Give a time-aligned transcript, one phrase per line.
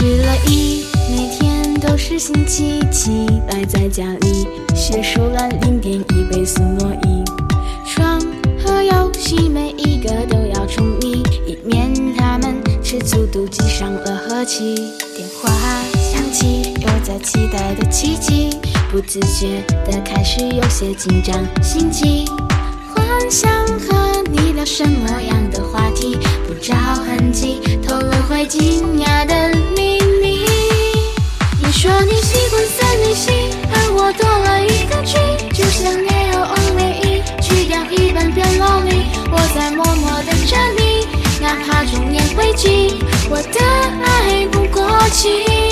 [0.00, 7.24] 失了忆，每天都是星期七，赖在家里写书懒，零点一倍速挪移。
[7.84, 8.20] 床
[8.64, 14.76] 和游戏每一个都要宠溺，以免他们吃醋妒忌伤了和气。
[15.16, 15.50] 电话
[16.12, 18.50] 响起，有在期待的奇迹，
[18.92, 22.24] 不自觉的开始有些紧张心悸。
[22.94, 28.77] 幻想和你聊什么样的话题，不着痕迹透露会惊
[40.18, 41.06] 我等着你，
[41.40, 42.98] 哪怕中年危机，
[43.30, 43.60] 我的
[44.04, 45.67] 爱不过期。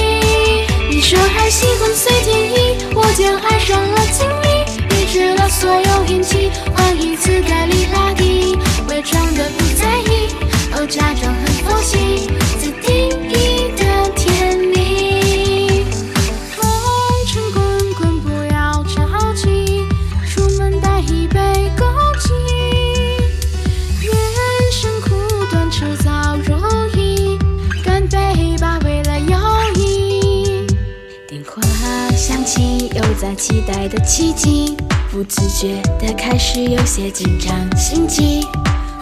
[32.47, 34.77] 响起，有在期待的奇迹，
[35.11, 38.47] 不自觉的开始有些紧张心悸。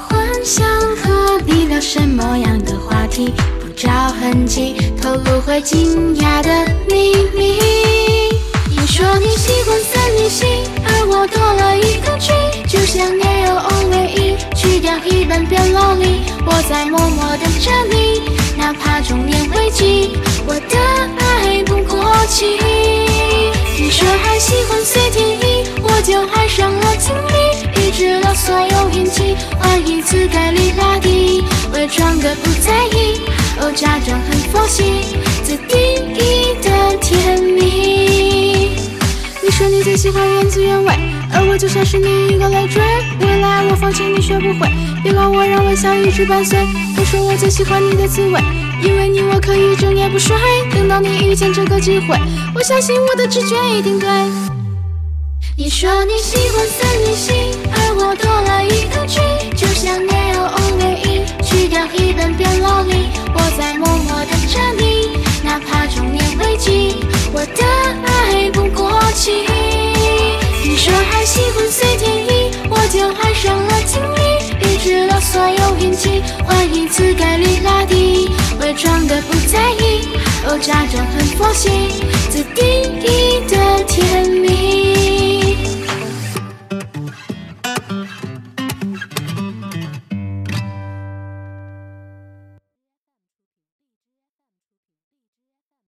[0.09, 7.59] 幻想和你聊什么样的话题，不着痕迹透露会惊讶的秘密。
[8.71, 10.47] 你说你喜欢三零七，
[10.83, 12.33] 而我多了一个 G，
[12.67, 16.21] 就像 Neo Only，去掉一半变 lonely。
[16.47, 16.63] 我
[28.95, 33.21] 运气，换一次概率拉低，伪装的不在意，
[33.61, 34.85] 哦，假装很佛系，
[35.43, 35.79] 自定
[36.15, 38.79] 义的甜蜜。
[39.43, 40.95] 你说你最喜欢原汁原味，
[41.33, 42.81] 而我就像是你一个累赘。
[43.21, 44.71] 未来我放弃你学不会，
[45.03, 46.59] 别管我让微笑一直伴随。
[46.97, 48.41] 我说我最喜欢你的滋味，
[48.83, 50.37] 因为你我可以整夜不睡。
[50.73, 52.17] 等到你遇见这个机会，
[52.55, 54.09] 我相信我的直觉一定对。
[55.57, 57.33] 你说你喜欢三零七，
[57.71, 59.21] 而我多了一个 G，
[59.57, 63.07] 就像 Neo Only，去掉一半变 loli。
[63.33, 66.97] 我在默默等着你，哪怕中年危机，
[67.33, 67.65] 我的
[68.05, 69.47] 爱不过期。
[70.65, 78.29] 你说还喜欢随天意，我就爱上了经历，抑制了所有运气，换一次概率拉低，
[78.61, 80.09] 伪装的不在意，
[80.47, 81.71] 哦，假装很佛系，
[82.29, 82.65] 自定
[83.01, 83.24] 义